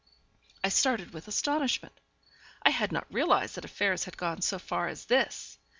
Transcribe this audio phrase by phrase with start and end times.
[0.63, 1.93] I started with astonishment.
[2.63, 5.59] I had not realized that affairs had gone so far as this.